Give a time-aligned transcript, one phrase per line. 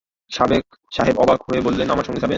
[0.91, 2.29] সাহেব অবাক হয়ে বললেন, আমার সঙ্গে যাবেন!